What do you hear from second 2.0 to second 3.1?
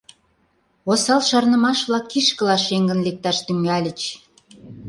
кишкыла шеҥын